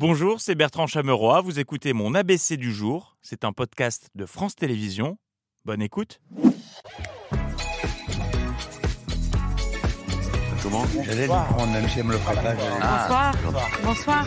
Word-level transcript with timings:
Bonjour, 0.00 0.40
c'est 0.40 0.54
Bertrand 0.54 0.86
Chameroy. 0.86 1.42
Vous 1.42 1.58
écoutez 1.58 1.92
mon 1.92 2.14
ABC 2.14 2.56
du 2.56 2.72
jour. 2.72 3.18
C'est 3.20 3.44
un 3.44 3.52
podcast 3.52 4.08
de 4.14 4.24
France 4.24 4.56
Télévisions. 4.56 5.18
Bonne 5.66 5.82
écoute. 5.82 6.22
Comment? 10.62 10.86
J'allais 11.04 11.26
le 11.26 11.28
prendre, 11.28 11.66
même 11.66 11.86
si 11.86 11.98
elle 11.98 12.06
me 12.06 12.12
le 12.12 12.18
ferait 12.18 12.34
pas. 12.34 12.54
Bonsoir. 12.54 13.34
Bonsoir. 13.84 14.26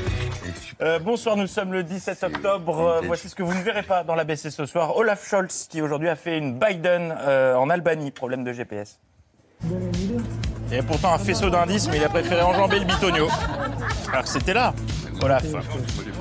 Euh, 0.79 0.99
bonsoir, 0.99 1.37
nous 1.37 1.47
sommes 1.47 1.73
le 1.73 1.81
17 1.81 2.21
octobre. 2.21 2.79
Euh, 2.79 3.01
voici 3.07 3.27
ce 3.27 3.33
que 3.33 3.41
vous 3.41 3.55
ne 3.55 3.63
verrez 3.63 3.81
pas 3.81 4.03
dans 4.03 4.13
l'ABC 4.13 4.51
ce 4.51 4.67
soir. 4.67 4.95
Olaf 4.95 5.27
Scholz, 5.27 5.67
qui 5.71 5.81
aujourd'hui 5.81 6.09
a 6.09 6.15
fait 6.15 6.37
une 6.37 6.59
Biden 6.59 7.15
euh, 7.17 7.55
en 7.55 7.71
Albanie, 7.71 8.11
problème 8.11 8.43
de 8.43 8.53
GPS. 8.53 8.99
Il 9.63 9.71
y 10.69 10.73
avait 10.75 10.85
pourtant 10.85 11.13
un 11.13 11.17
faisceau 11.17 11.49
d'indices, 11.49 11.89
mais 11.89 11.97
il 11.97 12.03
a 12.03 12.09
préféré 12.09 12.43
enjamber 12.43 12.77
le 12.77 12.85
bitonio. 12.85 13.27
Alors 14.11 14.27
c'était 14.27 14.53
là, 14.53 14.75
Olaf. 15.21 15.43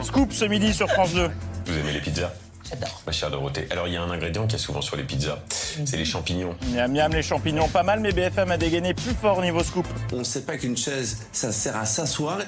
Scoop 0.02 0.32
ce 0.32 0.44
midi 0.44 0.72
sur 0.72 0.88
France 0.90 1.14
2. 1.14 1.30
Vous 1.66 1.78
aimez 1.78 1.92
les 1.92 2.00
pizzas 2.00 2.32
J'adore. 2.68 3.02
Ma 3.06 3.12
chère 3.12 3.30
Dorothée. 3.30 3.66
Alors, 3.70 3.88
il 3.88 3.94
y 3.94 3.96
a 3.96 4.02
un 4.02 4.10
ingrédient 4.10 4.46
qui 4.46 4.56
est 4.56 4.58
souvent 4.58 4.80
sur 4.80 4.96
les 4.96 5.02
pizzas. 5.02 5.38
C'est 5.48 5.96
les 5.96 6.04
champignons. 6.04 6.56
Miam 6.72 6.92
miam, 6.92 7.12
les 7.12 7.22
champignons, 7.22 7.68
pas 7.68 7.82
mal, 7.82 8.00
mais 8.00 8.12
BFM 8.12 8.50
a 8.50 8.56
dégainé 8.56 8.94
plus 8.94 9.14
fort 9.14 9.42
niveau 9.42 9.62
scoop. 9.62 9.86
On 10.12 10.18
ne 10.18 10.24
sait 10.24 10.42
pas 10.42 10.56
qu'une 10.56 10.76
chaise, 10.76 11.26
ça 11.32 11.52
sert 11.52 11.76
à 11.76 11.84
s'asseoir. 11.84 12.38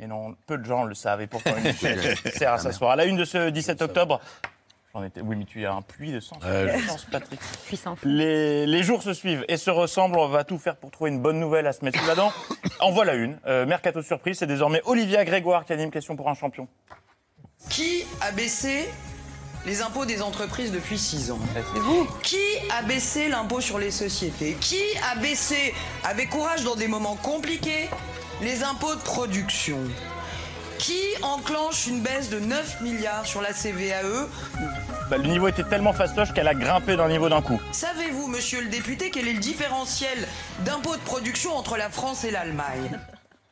Et 0.00 0.06
non, 0.06 0.34
peu 0.46 0.58
de 0.58 0.64
gens 0.64 0.84
le 0.84 0.94
savent, 0.94 1.20
et 1.20 1.26
pourtant 1.26 1.52
une 1.56 1.72
chaise 1.76 2.16
sert 2.34 2.52
à 2.52 2.58
s'asseoir. 2.58 2.92
À 2.92 2.96
la 2.96 3.04
une 3.04 3.16
de 3.16 3.24
ce 3.24 3.50
17 3.50 3.82
octobre, 3.82 4.20
j'en 4.94 5.02
étais... 5.02 5.20
Oui, 5.20 5.36
mais 5.36 5.44
tu 5.44 5.64
as 5.66 5.72
un 5.74 5.82
puits 5.82 6.12
de. 6.12 6.20
Sens, 6.20 6.38
Patrick. 7.10 7.40
Les, 8.04 8.66
les 8.66 8.82
jours 8.82 9.02
se 9.02 9.12
suivent 9.12 9.44
et 9.48 9.56
se 9.56 9.70
ressemblent. 9.70 10.18
On 10.18 10.28
va 10.28 10.44
tout 10.44 10.58
faire 10.58 10.76
pour 10.76 10.90
trouver 10.90 11.10
une 11.10 11.20
bonne 11.20 11.40
nouvelle 11.40 11.66
à 11.66 11.72
se 11.72 11.84
mettre 11.84 12.00
sous 12.00 12.06
la 12.06 12.14
dent. 12.14 12.32
En 12.80 12.92
voilà 12.92 13.14
une. 13.14 13.38
Euh, 13.46 13.66
Mercato 13.66 14.02
surprise, 14.02 14.38
c'est 14.38 14.46
désormais 14.46 14.80
Olivia 14.84 15.24
Grégoire 15.24 15.64
qui 15.64 15.72
anime 15.72 15.90
Question 15.90 16.16
pour 16.16 16.28
un 16.28 16.34
champion. 16.34 16.68
Qui 17.68 18.04
a 18.20 18.30
baissé 18.32 18.88
les 19.66 19.80
impôts 19.80 20.04
des 20.04 20.20
entreprises 20.20 20.70
depuis 20.72 20.98
6 20.98 21.30
ans 21.30 21.38
vous 21.76 22.06
Qui 22.22 22.36
a 22.76 22.82
baissé 22.82 23.28
l'impôt 23.28 23.60
sur 23.60 23.78
les 23.78 23.90
sociétés 23.90 24.56
Qui 24.60 24.82
a 25.10 25.18
baissé, 25.18 25.74
avec 26.04 26.28
courage 26.28 26.64
dans 26.64 26.76
des 26.76 26.88
moments 26.88 27.16
compliqués, 27.16 27.88
les 28.42 28.62
impôts 28.62 28.94
de 28.94 29.00
production 29.00 29.78
Qui 30.78 31.00
enclenche 31.22 31.86
une 31.86 32.00
baisse 32.00 32.30
de 32.30 32.38
9 32.38 32.80
milliards 32.82 33.26
sur 33.26 33.40
la 33.40 33.52
CVAE 33.52 34.28
Bah, 35.08 35.16
Le 35.16 35.24
niveau 35.28 35.48
était 35.48 35.62
tellement 35.64 35.92
fastoche 35.92 36.32
qu'elle 36.32 36.48
a 36.48 36.54
grimpé 36.54 36.96
d'un 36.96 37.08
niveau 37.08 37.28
d'un 37.28 37.40
coup. 37.42 37.60
Savez-vous, 37.72 38.26
monsieur 38.28 38.60
le 38.60 38.68
député, 38.68 39.10
quel 39.10 39.28
est 39.28 39.32
le 39.32 39.40
différentiel 39.40 40.18
d'impôt 40.64 40.94
de 40.96 41.00
production 41.02 41.56
entre 41.56 41.76
la 41.76 41.88
France 41.90 42.24
et 42.24 42.30
l'Allemagne? 42.30 42.98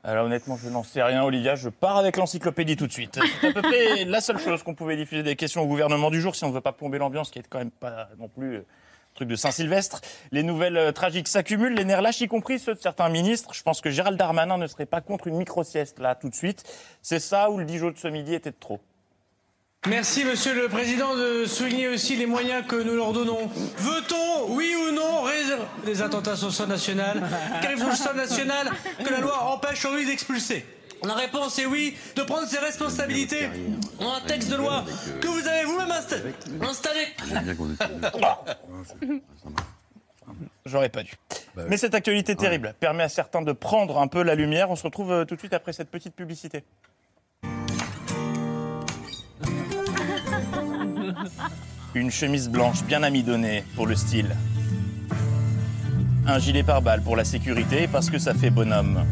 Alors 0.05 0.27
honnêtement, 0.27 0.59
je 0.63 0.69
n'en 0.69 0.83
sais 0.83 1.03
rien, 1.03 1.23
Olivia. 1.23 1.55
Je 1.55 1.69
pars 1.69 1.97
avec 1.97 2.17
l'encyclopédie 2.17 2.77
tout 2.77 2.89
de 2.89 2.93
suite. 2.93 3.19
C'est 3.41 3.49
à 3.49 3.53
peu 3.53 3.63
près 3.63 4.05
la 4.05 4.21
seule 4.21 4.39
chose 4.39 4.63
qu'on 4.65 4.75
pouvait 4.75 4.97
diffuser 4.97 5.23
des 5.23 5.37
questions 5.37 5.63
au 5.63 5.67
gouvernement 5.67 6.11
du 6.11 6.21
jour 6.21 6.35
si 6.35 6.45
on 6.45 6.49
ne 6.49 6.55
veut 6.55 6.61
pas 6.61 6.73
plomber 6.73 6.99
l'ambiance, 6.99 7.31
qui 7.31 7.39
est 7.39 7.47
quand 7.49 7.59
même 7.59 7.71
pas 7.71 8.09
non 8.19 8.29
plus 8.29 8.57
euh, 8.57 8.67
truc 9.15 9.29
de 9.29 9.37
Saint-Sylvestre. 9.37 10.01
Les 10.31 10.43
nouvelles 10.43 10.77
euh, 10.77 10.93
tragiques 10.93 11.29
s'accumulent, 11.29 11.75
les 11.75 11.85
nerfs 11.85 12.03
lâchent, 12.03 12.21
y 12.21 12.29
compris 12.29 12.59
ceux 12.59 12.75
de 12.75 12.81
certains 12.81 13.09
ministres. 13.09 13.55
Je 13.55 13.63
pense 13.63 13.81
que 13.81 13.91
Gérald 13.91 14.19
Darmanin 14.19 14.59
ne 14.59 14.67
serait 14.67 14.87
pas 14.87 15.01
contre 15.01 15.27
une 15.27 15.37
micro-sieste 15.37 15.99
là 15.99 16.15
tout 16.15 16.29
de 16.29 16.35
suite. 16.35 16.65
C'est 17.03 17.21
ça 17.21 17.51
où 17.51 17.59
le 17.59 17.65
Dijon 17.65 17.91
de 17.91 17.99
ce 17.99 18.09
midi 18.09 18.35
était 18.35 18.51
de 18.51 18.57
trop. 18.59 18.81
Merci, 19.89 20.25
Monsieur 20.25 20.55
le 20.55 20.69
Président, 20.69 21.17
de 21.17 21.45
souligner 21.45 21.89
aussi 21.89 22.15
les 22.15 22.27
moyens 22.27 22.65
que 22.69 22.77
nous 22.77 22.95
leur 22.95 23.13
donnons. 23.13 23.51
Veut-on, 23.79 24.53
oui 24.55 24.73
ou 24.77 24.93
non, 24.93 25.23
réserver 25.23 25.65
des 25.85 26.03
attentats 26.03 26.37
sur 26.37 26.47
le 26.47 26.53
sol 26.53 26.69
national? 26.69 27.21
Qu'arrive 27.61 27.79
sur 27.93 28.13
le 28.13 28.19
national 28.19 28.71
que 29.05 29.11
la 29.11 29.19
loi 29.19 29.43
empêche 29.53 29.85
Henri 29.85 30.07
d'expulser? 30.07 30.65
La 31.05 31.15
réponse 31.15 31.59
est 31.59 31.67
oui, 31.67 31.97
de 32.17 32.23
prendre 32.23 32.47
ses 32.47 32.59
responsabilités. 32.59 33.49
En 34.01 34.13
un 34.15 34.21
texte 34.21 34.51
de 34.51 34.57
loi 34.57 34.85
que 35.21 35.27
vous 35.27 35.47
avez 35.49 35.65
vous-même 35.65 35.89
insta- 35.89 36.69
installé. 36.69 37.01
J'aime 37.29 37.45
bien 37.45 37.55
qu'on 37.55 37.71
ait- 37.71 37.77
J'aurais 40.65 40.89
pas 40.89 41.03
dû. 41.03 41.13
Mais 41.69 41.77
cette 41.77 41.95
actualité 41.95 42.37
terrible 42.37 42.75
permet 42.79 43.03
à 43.03 43.09
certains 43.09 43.43
de 43.43 43.53
prendre 43.53 43.99
un 43.99 44.07
peu 44.07 44.23
la 44.23 44.35
lumière. 44.37 44.71
On 44.71 44.77
se 44.77 44.85
retrouve 44.85 45.11
euh, 45.13 45.25
tout 45.25 45.35
de 45.35 45.41
suite 45.41 45.55
après 45.55 45.73
cette 45.73 45.91
petite 45.91 46.15
publicité. 46.15 46.65
Une 51.95 52.11
chemise 52.11 52.49
blanche 52.49 52.83
bien 52.85 53.03
amidonnée 53.03 53.65
pour 53.75 53.87
le 53.87 53.97
style. 53.97 54.35
Un 56.27 56.39
gilet 56.39 56.63
pare-balles 56.63 57.03
pour 57.03 57.17
la 57.17 57.25
sécurité 57.25 57.87
parce 57.89 58.09
que 58.09 58.19
ça 58.19 58.33
fait 58.33 58.51
bonhomme. 58.51 59.05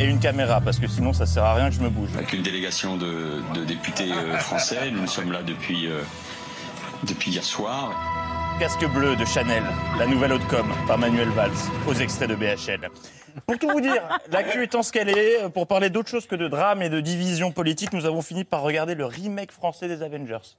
Et 0.00 0.04
une 0.04 0.20
caméra 0.20 0.60
parce 0.60 0.78
que 0.78 0.86
sinon 0.86 1.12
ça 1.12 1.26
sert 1.26 1.42
à 1.44 1.54
rien 1.54 1.70
que 1.70 1.74
je 1.74 1.80
me 1.80 1.88
bouge. 1.88 2.10
Avec 2.14 2.32
une 2.32 2.42
délégation 2.42 2.96
de, 2.96 3.42
de 3.54 3.64
députés 3.64 4.12
euh, 4.12 4.38
français. 4.38 4.90
Nous 4.92 5.08
sommes 5.08 5.32
là 5.32 5.42
depuis, 5.42 5.88
euh, 5.88 6.02
depuis 7.02 7.32
hier 7.32 7.42
soir. 7.42 7.92
Casque 8.60 8.86
bleu 8.92 9.16
de 9.16 9.24
Chanel, 9.24 9.62
la 9.98 10.06
nouvelle 10.06 10.32
haute 10.32 10.46
com 10.48 10.66
par 10.86 10.98
Manuel 10.98 11.28
Valls, 11.30 11.50
aux 11.86 11.94
extraits 11.94 12.28
de 12.28 12.34
BHL. 12.34 12.88
Pour 13.46 13.58
tout 13.58 13.68
vous 13.68 13.80
dire, 13.80 14.02
l'actu 14.32 14.62
étant 14.64 14.82
ce 14.82 14.92
qu'elle 14.92 15.08
est, 15.08 15.48
pour 15.50 15.66
parler 15.66 15.90
d'autre 15.90 16.08
chose 16.08 16.26
que 16.26 16.34
de 16.36 16.48
drame 16.48 16.82
et 16.82 16.88
de 16.88 17.00
division 17.00 17.52
politique, 17.52 17.92
nous 17.92 18.04
avons 18.04 18.22
fini 18.22 18.44
par 18.44 18.62
regarder 18.62 18.94
le 18.94 19.04
remake 19.06 19.52
français 19.52 19.88
des 19.88 20.02
Avengers. 20.02 20.56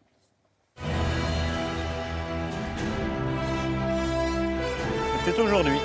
C'était 5.25 5.41
aujourd'hui. 5.41 5.77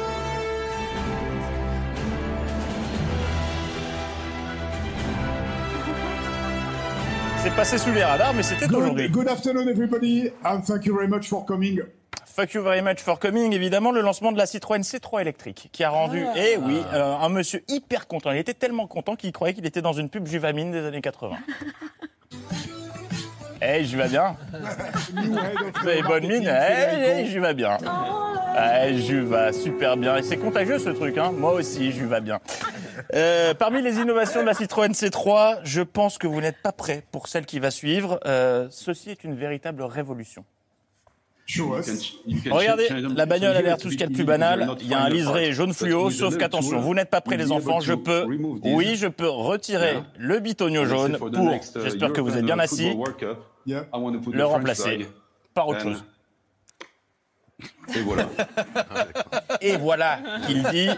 C'est 7.44 7.54
passé 7.54 7.76
sous 7.76 7.92
les 7.92 8.02
radars, 8.02 8.32
mais 8.32 8.42
c'était 8.42 8.74
aujourd'hui. 8.74 9.10
Good, 9.10 9.28
afternoon, 9.28 9.68
everybody, 9.68 10.30
and 10.46 10.62
thank 10.62 10.86
you 10.86 10.96
very 10.96 11.06
much 11.06 11.28
for 11.28 11.44
coming. 11.44 11.78
Fuck 12.24 12.54
you 12.54 12.62
very 12.62 12.80
much 12.80 13.00
for 13.00 13.18
coming, 13.18 13.52
évidemment, 13.52 13.92
le 13.92 14.00
lancement 14.00 14.32
de 14.32 14.38
la 14.38 14.46
Citroën 14.46 14.80
C3 14.80 15.20
électrique, 15.20 15.68
qui 15.70 15.84
a 15.84 15.90
rendu, 15.90 16.24
eh 16.36 16.56
oui, 16.56 16.80
euh, 16.94 17.14
un 17.14 17.28
monsieur 17.28 17.62
hyper 17.68 18.06
content. 18.06 18.30
Il 18.30 18.38
était 18.38 18.54
tellement 18.54 18.86
content 18.86 19.14
qu'il 19.14 19.30
croyait 19.30 19.52
qu'il 19.52 19.66
était 19.66 19.82
dans 19.82 19.92
une 19.92 20.08
pub 20.08 20.26
Juvamine 20.26 20.72
des 20.72 20.86
années 20.86 21.02
80. 21.02 21.36
Eh, 23.66 23.84
je 23.84 23.96
vais 23.96 24.08
bien. 24.08 24.36
Vous 25.80 25.88
avez 25.88 26.02
bonne 26.02 26.26
mine 26.26 26.46
Eh, 26.46 27.20
eh, 27.22 27.26
je 27.26 27.40
vais 27.40 27.54
bien. 27.54 27.78
Eh, 28.56 28.98
je 28.98 29.16
vais 29.16 29.52
super 29.54 29.96
bien. 29.96 30.16
Et 30.16 30.22
c'est 30.22 30.36
contagieux 30.36 30.78
ce 30.78 30.90
truc, 30.90 31.16
hein. 31.16 31.32
Moi 31.32 31.54
aussi, 31.54 31.90
je 31.92 32.04
vais 32.04 32.20
bien. 32.20 32.40
Euh, 33.14 33.54
parmi 33.54 33.80
les 33.80 33.98
innovations 33.98 34.40
de 34.40 34.46
la 34.46 34.54
Citroën 34.54 34.90
C3, 34.90 35.60
je 35.62 35.82
pense 35.82 36.18
que 36.18 36.26
vous 36.26 36.40
n'êtes 36.40 36.60
pas 36.62 36.72
prêts 36.72 37.04
pour 37.12 37.28
celle 37.28 37.46
qui 37.46 37.60
va 37.60 37.70
suivre. 37.70 38.18
Euh, 38.26 38.66
ceci 38.70 39.10
est 39.10 39.22
une 39.22 39.34
véritable 39.34 39.82
révolution. 39.82 40.44
Regardez, 42.50 42.88
la 43.14 43.26
bagnole 43.26 43.54
a 43.56 43.62
l'air 43.62 43.76
tout 43.76 43.90
ce 43.90 43.96
qu'il 43.96 44.00
y 44.00 44.04
a 44.04 44.08
de 44.08 44.14
plus 44.14 44.24
banal. 44.24 44.76
Il 44.80 44.88
y 44.88 44.94
a 44.94 45.02
un 45.02 45.10
liseré 45.10 45.52
jaune 45.52 45.74
fluo, 45.74 46.10
sauf 46.10 46.38
qu'attention, 46.38 46.80
vous 46.80 46.94
n'êtes 46.94 47.10
pas 47.10 47.20
prêts 47.20 47.36
les 47.36 47.52
enfants, 47.52 47.80
je 47.80 47.92
peux, 47.92 48.24
oui, 48.62 48.96
je 48.96 49.06
peux 49.06 49.28
retirer 49.28 50.02
le 50.16 50.40
bitonio 50.40 50.86
jaune 50.86 51.18
pour, 51.18 51.30
j'espère 51.82 52.12
que 52.12 52.20
vous 52.20 52.36
êtes 52.36 52.44
bien 52.44 52.58
assis, 52.58 52.96
le 53.66 54.44
remplacer 54.44 55.06
par 55.52 55.68
autre 55.68 55.80
chose. 55.80 56.04
Et 57.94 58.00
voilà. 58.00 58.28
Et 59.60 59.76
voilà 59.76 60.18
qu'il 60.46 60.62
dit 60.64 60.88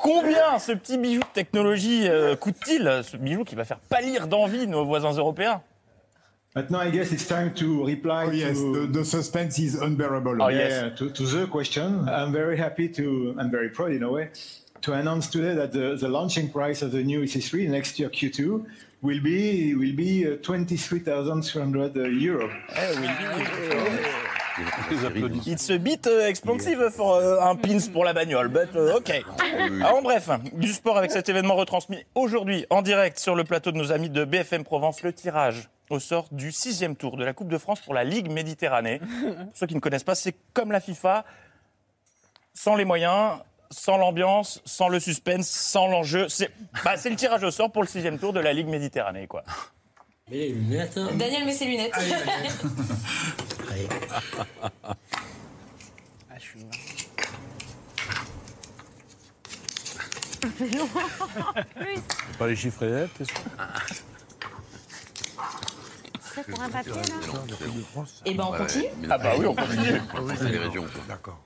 combien 0.00 0.58
ce 0.58 0.72
petit 0.72 0.98
bijou 0.98 1.20
de 1.20 1.34
technologie 1.34 2.08
euh, 2.08 2.36
coûte-t-il 2.36 3.02
Ce 3.04 3.16
bijou 3.16 3.44
qui 3.44 3.54
va 3.54 3.64
faire 3.64 3.78
pâlir 3.88 4.26
d'envie 4.28 4.66
nos 4.66 4.84
voisins 4.84 5.12
européens? 5.12 5.62
Maintenant, 6.56 6.80
I 6.82 6.90
guess 6.90 7.12
it's 7.12 7.26
time 7.26 7.52
to 7.54 7.84
reply 7.84 8.26
Oh, 8.26 8.32
yes, 8.32 8.58
to, 8.58 8.86
the, 8.86 8.92
the 8.98 9.04
suspense 9.04 9.56
is 9.58 9.76
unbearable. 9.80 10.42
Oh, 10.42 10.48
yeah, 10.48 10.88
yes. 10.88 10.98
to, 10.98 11.08
to 11.10 11.24
the 11.24 11.46
question. 11.46 12.08
I'm 12.08 12.32
very 12.32 12.56
happy 12.58 12.88
to, 12.88 13.36
I'm 13.38 13.52
very 13.52 13.68
proud 13.68 13.92
in 13.92 14.02
a 14.02 14.10
way, 14.10 14.30
to 14.80 14.94
announce 14.94 15.30
today 15.30 15.54
that 15.54 15.70
the, 15.70 15.96
the 15.96 16.08
launching 16.08 16.50
price 16.50 16.82
of 16.82 16.90
the 16.90 17.04
new 17.04 17.22
EC3 17.22 17.68
next 17.68 18.00
year 18.00 18.08
Q2 18.08 18.66
will 19.02 19.20
be 19.20 19.74
will 19.74 19.94
be 19.94 20.26
uh, 20.26 20.36
23,300 20.42 21.94
euro. 22.20 22.50
It's 22.70 22.96
a 22.98 24.39
bit 25.78 26.06
uh, 26.06 26.28
expensive 26.28 26.90
for 26.90 27.20
uh, 27.20 27.50
un 27.50 27.56
pins 27.56 27.88
pour 27.92 28.04
la 28.04 28.12
bagnole, 28.12 28.48
but 28.48 28.74
uh, 28.74 28.96
ok. 28.96 29.24
Alors 29.82 30.02
bref, 30.02 30.28
du 30.52 30.72
sport 30.72 30.98
avec 30.98 31.10
cet 31.10 31.28
événement 31.28 31.54
retransmis 31.54 32.04
aujourd'hui 32.14 32.66
en 32.70 32.82
direct 32.82 33.18
sur 33.18 33.34
le 33.34 33.44
plateau 33.44 33.72
de 33.72 33.78
nos 33.78 33.92
amis 33.92 34.10
de 34.10 34.24
BFM 34.24 34.64
Provence, 34.64 35.02
le 35.02 35.12
tirage 35.12 35.68
au 35.90 35.98
sort 35.98 36.28
du 36.30 36.52
sixième 36.52 36.96
tour 36.96 37.16
de 37.16 37.24
la 37.24 37.32
Coupe 37.32 37.48
de 37.48 37.58
France 37.58 37.80
pour 37.80 37.94
la 37.94 38.04
Ligue 38.04 38.30
Méditerranée. 38.30 39.00
Pour 39.00 39.34
ceux 39.54 39.66
qui 39.66 39.74
ne 39.74 39.80
connaissent 39.80 40.04
pas, 40.04 40.14
c'est 40.14 40.34
comme 40.54 40.72
la 40.72 40.80
FIFA, 40.80 41.24
sans 42.54 42.76
les 42.76 42.84
moyens, 42.84 43.38
sans 43.70 43.96
l'ambiance, 43.96 44.62
sans 44.64 44.88
le 44.88 45.00
suspense, 45.00 45.48
sans 45.48 45.88
l'enjeu. 45.88 46.28
C'est 46.28 46.50
bah, 46.84 46.96
c'est 46.96 47.10
le 47.10 47.16
tirage 47.16 47.42
au 47.42 47.50
sort 47.50 47.70
pour 47.70 47.82
le 47.82 47.88
sixième 47.88 48.18
tour 48.18 48.32
de 48.32 48.40
la 48.40 48.52
Ligue 48.52 48.68
Méditerranée, 48.68 49.26
quoi. 49.26 49.44
Daniel 50.30 51.44
met 51.44 51.52
ses 51.52 51.64
lunettes. 51.64 51.92
Pas 62.38 62.46
les 62.46 62.56
chiffres 62.56 62.86
nets, 62.86 63.10
t'es 63.16 63.24
sûr 63.24 63.36
C'est 66.34 66.46
pour 66.46 66.62
un 66.62 66.70
papier, 66.70 66.92
là 66.92 67.00
Et 68.24 68.34
ben 68.34 68.44
on 68.44 68.56
continue 68.56 68.86
Ah 69.08 69.18
bah 69.18 69.32
oui, 69.38 69.46
on 69.46 69.54
continue. 69.54 70.00
C'est 70.38 70.48
les 70.48 70.58
régions. 70.58 70.86
D'accord. 71.08 71.40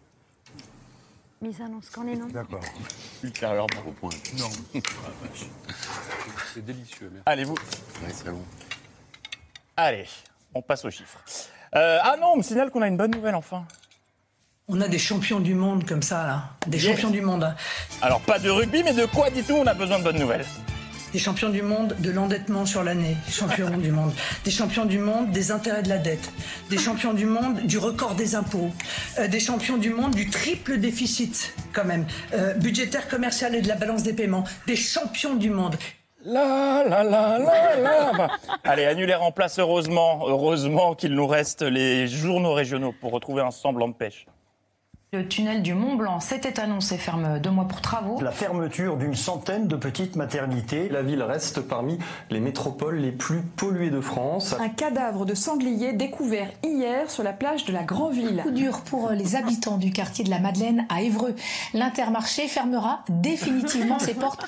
Mise 1.41 1.61
annonce 1.61 1.91
quand 1.91 2.07
est 2.07 2.17
non 2.17 2.29
D'accord. 2.29 2.61
Ultérieurement. 3.23 3.83
Au 3.87 3.93
point. 3.93 4.11
Non. 4.39 4.49
C'est 6.55 6.65
délicieux, 6.65 7.11
merci. 7.13 7.25
Allez, 7.27 7.45
vous. 7.45 7.55
Ouais, 7.55 8.13
c'est 8.13 8.31
bon. 8.31 8.43
Allez, 9.77 10.07
on 10.55 10.63
passe 10.63 10.85
aux 10.85 10.91
chiffres. 10.91 11.21
Euh, 11.77 11.99
ah 12.03 12.17
non, 12.21 12.29
on 12.35 12.37
me 12.39 12.43
signale 12.43 12.71
qu'on 12.71 12.83
a 12.83 12.89
une 12.89 12.97
bonne 12.97 13.11
nouvelle 13.11 13.35
enfin. 13.35 13.67
On 14.69 14.81
a 14.81 14.89
des 14.89 14.99
champions 14.99 15.41
du 15.41 15.55
monde 15.55 15.85
comme 15.87 16.03
ça, 16.03 16.25
là. 16.27 16.43
Des 16.67 16.79
Yes. 16.79 16.93
champions 16.93 17.11
du 17.11 17.21
monde. 17.21 17.55
Alors 18.01 18.21
pas 18.21 18.39
de 18.39 18.49
rugby, 18.49 18.83
mais 18.83 18.95
de 18.95 19.05
quoi 19.07 19.29
dit-on 19.31 19.61
On 19.63 19.67
a 19.67 19.75
besoin 19.75 19.99
de 19.99 20.05
bonnes 20.05 20.19
nouvelles? 20.19 20.47
Des 21.13 21.19
champions 21.21 21.51
du 21.51 21.63
monde 21.63 21.95
de 22.01 22.11
l'endettement 22.11 22.65
sur 22.67 22.83
l'année. 22.83 23.17
Champions 23.31 23.71
du 23.77 23.93
monde. 23.93 24.13
Des 24.45 24.51
champions 24.51 24.85
du 24.85 24.99
monde 24.99 25.31
des 25.31 25.53
intérêts 25.53 25.83
de 25.83 25.89
la 25.89 25.99
dette. 25.99 26.33
Des 26.71 26.79
champions 26.79 27.13
du 27.13 27.25
monde 27.27 27.61
du 27.67 27.79
record 27.79 28.15
des 28.17 28.35
impôts. 28.35 28.73
Euh, 29.19 29.29
des 29.29 29.39
champions 29.39 29.77
du 29.77 29.91
monde 29.91 30.15
du 30.15 30.29
triple 30.31 30.79
déficit, 30.79 31.55
quand 31.73 31.85
même. 31.85 32.07
Euh, 32.33 32.55
budgétaire, 32.55 33.07
commercial 33.09 33.55
et 33.55 33.61
de 33.63 33.69
la 33.69 33.77
balance 33.77 34.03
des 34.03 34.13
paiements. 34.13 34.45
Des 34.67 34.75
champions 34.77 35.35
du 35.37 35.51
monde. 35.51 35.77
La 36.25 36.83
la 36.89 37.05
la 37.05 37.39
la 37.39 37.77
la. 37.77 38.13
Bah, 38.13 38.31
Allez, 38.65 38.87
annulaire 38.87 39.23
en 39.23 39.31
place, 39.31 39.59
heureusement. 39.59 40.21
Heureusement 40.27 40.95
qu'il 40.95 41.15
nous 41.15 41.27
reste 41.27 41.61
les 41.63 42.07
journaux 42.09 42.55
régionaux 42.55 42.95
pour 42.99 43.13
retrouver 43.13 43.43
un 43.43 43.51
semblant 43.51 43.89
de 43.89 43.95
pêche. 43.95 44.27
Le 45.13 45.29
tunnel 45.29 45.63
du 45.63 45.75
Mont 45.75 45.95
Blanc 45.95 46.19
s'était 46.19 46.59
annoncé 46.59 46.99
ferme 46.99 47.39
deux 47.39 47.51
mois 47.51 47.69
pour 47.69 47.81
travaux. 47.81 48.21
La 48.21 48.33
fermeture 48.33 48.97
d'une 48.97 49.15
centaine 49.15 49.69
de 49.69 49.77
petites 49.77 50.17
maternités. 50.17 50.89
La 50.89 51.03
ville 51.03 51.23
reste 51.23 51.61
parmi 51.61 51.99
les 52.31 52.41
métropoles 52.41 52.97
les 52.97 53.13
plus 53.13 53.43
polluées 53.43 53.91
de 53.91 54.01
France. 54.01 54.57
Un 54.59 54.71
cadavre 54.71 55.25
de 55.25 55.35
sanglier 55.35 55.93
découvert 55.93 56.49
hier 56.65 57.09
sur 57.11 57.23
la 57.23 57.33
plage 57.33 57.65
de 57.65 57.73
la 57.73 57.85
Grandville. 57.85 58.41
Coup 58.43 58.51
dur 58.51 58.81
pour 58.81 59.11
les 59.11 59.37
habitants 59.37 59.77
du 59.77 59.93
quartier 59.93 60.25
de 60.25 60.31
la 60.31 60.41
Madeleine 60.41 60.85
à 60.89 61.03
Évreux. 61.03 61.37
L'intermarché 61.75 62.49
fermera 62.49 63.05
définitivement 63.09 64.01
ses 64.01 64.15
portes. 64.15 64.45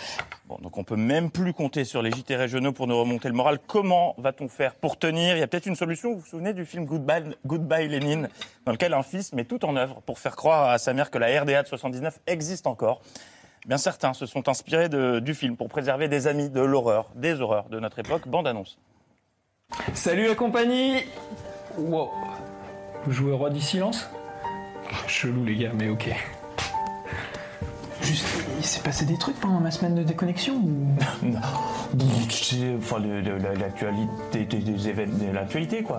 Donc 0.62 0.79
on 0.79 0.85
peut 0.85 0.97
même 0.97 1.31
plus 1.31 1.53
compter 1.53 1.85
sur 1.85 2.03
les 2.03 2.11
JT 2.11 2.37
régionaux 2.37 2.73
pour 2.73 2.87
nous 2.87 2.99
remonter 2.99 3.29
le 3.29 3.35
moral. 3.35 3.58
Comment 3.67 4.14
va-t-on 4.19 4.49
faire 4.49 4.75
pour 4.75 4.99
tenir? 4.99 5.37
Il 5.37 5.41
y 5.41 5.43
a 5.43 5.47
peut-être 5.47 5.67
une 5.67 5.76
solution. 5.76 6.12
Vous 6.12 6.20
vous 6.20 6.26
souvenez 6.26 6.53
du 6.53 6.64
film 6.64 6.85
Goodbye, 6.85 7.88
Lénine, 7.88 8.29
dans 8.64 8.73
lequel 8.73 8.94
un 8.94 9.03
fils 9.03 9.32
met 9.32 9.44
tout 9.44 9.64
en 9.64 9.76
œuvre 9.76 10.00
pour 10.03 10.19
faire 10.19 10.37
croire 10.37 10.70
à 10.70 10.79
sa 10.79 10.93
mère 10.93 11.11
que 11.11 11.19
la 11.19 11.41
RDA 11.41 11.62
de 11.62 11.69
79 11.69 12.19
existe 12.26 12.67
encore. 12.67 13.03
Bien 13.67 13.79
certains 13.79 14.12
se 14.12 14.26
sont 14.26 14.49
inspirés 14.49 14.88
du 14.88 15.35
film 15.35 15.56
pour 15.56 15.69
préserver 15.69 16.08
des 16.08 16.29
amis 16.29 16.50
de 16.50 16.61
l'horreur, 16.61 17.11
des 17.17 17.41
horreurs 17.41 17.69
de 17.69 17.81
notre 17.81 17.99
époque. 17.99 18.29
Bande 18.29 18.47
annonce. 18.47 18.79
Salut 19.94 20.29
la 20.29 20.35
compagnie 20.35 21.03
Wow. 21.76 22.11
Vous 23.05 23.12
jouez 23.12 23.32
roi 23.32 23.50
du 23.50 23.61
silence? 23.61 24.08
Chelou 25.08 25.44
les 25.44 25.56
gars, 25.56 25.73
mais 25.75 25.88
ok. 25.88 26.14
Juste, 28.06 28.25
il 28.58 28.64
s'est 28.64 28.81
passé 28.81 29.05
des 29.05 29.17
trucs 29.19 29.38
pendant 29.41 29.58
ma 29.61 29.70
semaine 29.70 29.94
de 29.97 30.03
déconnexion 30.05 30.55
ou... 30.55 30.87
Non. 31.26 31.38
Tu 32.29 32.44
sais, 32.44 32.75
enfin, 32.79 32.99
le- 33.00 33.20
le- 33.20 33.38
la- 33.38 33.55
l'actualité, 33.55 34.44
des, 34.44 34.58
des 34.58 34.88
événements, 34.88 35.19
de 35.29 35.32
l'actualité, 35.32 35.82
quoi. 35.82 35.99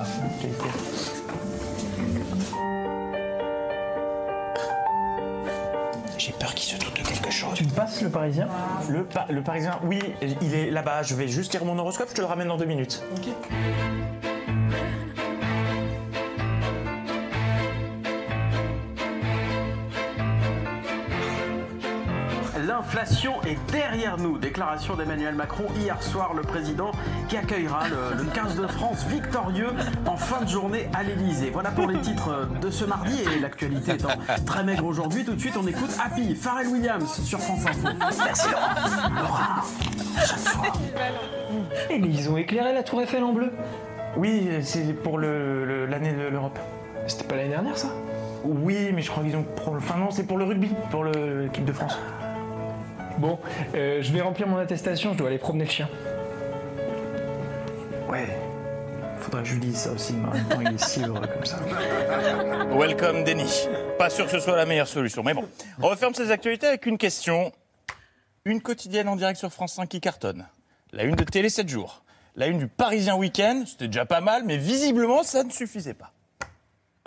J'ai 6.18 6.32
peur 6.34 6.54
qu'il 6.56 6.74
se 6.76 6.84
doute 6.84 6.98
de 6.98 7.08
quelque 7.08 7.32
chose. 7.32 7.54
Tu 7.56 7.64
me 7.64 7.70
passes 7.70 8.02
le 8.02 8.10
parisien? 8.10 8.48
Le, 8.90 9.04
Pa- 9.04 9.28
le 9.30 9.42
Parisien, 9.42 9.80
oui, 9.84 10.00
il 10.42 10.54
est 10.56 10.72
là-bas. 10.72 11.04
Je 11.04 11.16
vais 11.16 11.28
juste 11.28 11.54
lire 11.54 11.64
mon 11.66 11.78
horoscope, 11.78 12.08
je 12.10 12.16
te 12.16 12.22
le 12.22 12.28
ramène 12.28 12.48
dans 12.48 12.58
deux 12.58 12.66
minutes. 12.66 13.04
Ok. 13.16 13.28
L'inflation 22.98 23.34
est 23.44 23.58
derrière 23.72 24.18
nous. 24.18 24.40
Déclaration 24.40 24.96
d'Emmanuel 24.96 25.36
Macron 25.36 25.66
hier 25.80 26.02
soir, 26.02 26.34
le 26.34 26.42
président 26.42 26.90
qui 27.30 27.38
accueillera 27.38 27.82
le, 27.90 28.18
le 28.18 28.24
15 28.24 28.56
de 28.56 28.66
France 28.66 29.06
victorieux 29.06 29.70
en 30.08 30.18
fin 30.18 30.44
de 30.44 30.50
journée 30.50 30.90
à 30.98 31.04
l'Elysée. 31.04 31.52
Voilà 31.52 31.70
pour 31.70 31.86
les 31.88 32.00
titres 32.02 32.48
de 32.60 32.72
ce 32.72 32.86
mardi 32.86 33.22
et 33.22 33.40
l'actualité 33.40 33.92
étant 33.94 34.10
très 34.48 34.64
maigre 34.64 34.86
aujourd'hui. 34.86 35.24
Tout 35.24 35.36
de 35.36 35.40
suite, 35.40 35.56
on 35.62 35.68
écoute 35.68 35.92
Happy, 36.04 36.34
Pharrell 36.34 36.70
Williams 36.70 37.22
sur 37.24 37.40
France 37.40 37.68
Info. 37.68 37.88
Merci 38.00 38.48
chaque 40.26 40.40
fois. 40.40 40.66
Eh 41.92 42.00
mais 42.00 42.08
ils 42.08 42.30
ont 42.32 42.38
éclairé 42.38 42.74
la 42.74 42.82
tour 42.82 43.00
Eiffel 43.04 43.24
en 43.24 43.32
bleu. 43.32 43.52
Oui, 44.16 44.50
c'est 44.64 44.94
pour 45.04 45.20
le- 45.20 45.66
le- 45.66 45.86
l'année 45.86 46.14
de 46.14 46.28
l'Europe. 46.30 46.58
C'était 47.06 47.26
pas 47.26 47.36
l'année 47.36 47.50
dernière 47.50 47.78
ça? 47.78 47.90
Oui, 48.44 48.90
mais 48.92 49.04
je 49.04 49.12
crois 49.12 49.24
qu'ils 49.24 49.36
ont. 49.36 49.46
Enfin, 49.68 50.00
non, 50.00 50.10
c'est 50.10 50.24
pour 50.24 50.40
le 50.40 50.46
rugby, 50.46 50.72
pour 50.90 51.04
l'équipe 51.04 51.64
de 51.66 51.74
France. 51.74 51.96
Bon, 53.18 53.40
euh, 53.74 54.02
je 54.02 54.12
vais 54.14 54.22
remplir 54.22 54.48
mon 54.48 54.58
attestation, 54.58 55.14
je 55.14 55.18
dois 55.18 55.30
aller 55.30 55.38
promener 55.38 55.66
le 55.66 55.72
chien. 55.72 55.90
Ouais. 58.10 58.28
Faudrait 59.20 59.42
que 59.42 59.50
je 59.50 59.54
lui 59.56 59.62
dise 59.62 59.76
ça 59.76 59.92
aussi, 59.92 60.14
mais 60.14 60.30
en 60.30 60.34
même 60.34 60.48
temps, 60.48 60.62
il 60.62 60.74
est 60.74 60.84
si 60.84 61.04
heureux 61.04 61.20
comme 61.20 61.46
ça. 61.46 61.60
Welcome, 62.72 63.24
Denis. 63.24 63.68
Pas 63.98 64.10
sûr 64.10 64.26
que 64.26 64.32
ce 64.32 64.40
soit 64.40 64.56
la 64.56 64.66
meilleure 64.66 64.88
solution. 64.88 65.24
Mais 65.24 65.34
bon, 65.34 65.46
on 65.82 65.88
referme 65.88 66.14
ces 66.14 66.32
actualités 66.32 66.68
avec 66.68 66.86
une 66.86 66.98
question. 66.98 67.52
Une 68.46 68.62
quotidienne 68.62 69.10
en 69.10 69.16
direct 69.16 69.40
sur 69.40 69.52
France 69.52 69.74
5 69.74 69.90
qui 69.90 70.00
cartonne. 70.00 70.46
La 70.94 71.04
une 71.04 71.16
de 71.16 71.24
Télé 71.24 71.50
7 71.50 71.68
jours. 71.68 72.04
La 72.36 72.48
une 72.48 72.60
du 72.60 72.68
Parisien 72.68 73.18
Week-end. 73.18 73.64
C'était 73.66 73.88
déjà 73.88 74.06
pas 74.06 74.22
mal, 74.22 74.44
mais 74.46 74.58
visiblement, 74.58 75.24
ça 75.24 75.44
ne 75.44 75.50
suffisait 75.50 75.96
pas. 75.96 76.14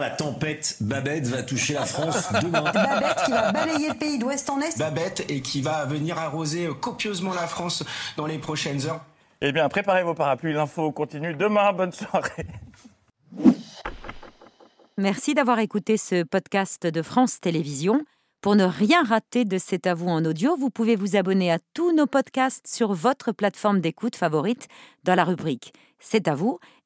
La 0.01 0.09
tempête 0.09 0.79
Babette 0.81 1.27
va 1.27 1.43
toucher 1.43 1.75
la 1.75 1.85
France 1.85 2.33
demain. 2.43 2.63
Babette 2.63 3.23
qui 3.27 3.31
va 3.33 3.53
balayer 3.53 3.89
le 3.89 3.95
pays 3.95 4.19
d'ouest 4.19 4.49
en 4.49 4.59
est. 4.61 4.79
Babette 4.79 5.27
et 5.29 5.43
qui 5.43 5.61
va 5.61 5.85
venir 5.85 6.17
arroser 6.17 6.71
copieusement 6.81 7.35
la 7.35 7.47
France 7.47 7.85
dans 8.17 8.25
les 8.25 8.39
prochaines 8.39 8.87
heures. 8.87 9.05
Eh 9.43 9.53
bien, 9.53 9.69
préparez 9.69 10.03
vos 10.03 10.15
parapluies. 10.15 10.55
L'info 10.55 10.91
continue 10.91 11.35
demain. 11.35 11.75
Bonne 11.75 11.93
soirée. 11.93 12.47
Merci 14.97 15.35
d'avoir 15.35 15.59
écouté 15.59 15.99
ce 15.99 16.23
podcast 16.23 16.87
de 16.87 17.03
France 17.03 17.39
Télévisions. 17.39 18.03
Pour 18.41 18.57
ne 18.57 18.65
rien 18.65 19.03
rater 19.03 19.45
de 19.45 19.59
C'est 19.59 19.87
à 19.87 19.93
vous 19.93 20.09
en 20.09 20.25
audio, 20.25 20.57
vous 20.57 20.71
pouvez 20.71 20.97
vous 20.97 21.15
abonner 21.15 21.53
à 21.53 21.59
tous 21.75 21.95
nos 21.95 22.07
podcasts 22.07 22.67
sur 22.67 22.95
votre 22.95 23.33
plateforme 23.33 23.81
d'écoute 23.81 24.17
favorite 24.17 24.67
dans 25.05 25.15
la 25.15 25.25
rubrique 25.25 25.75
C'est 25.99 26.27
à 26.27 26.35
vous 26.35 26.59